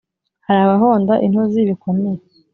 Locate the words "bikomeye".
1.69-2.21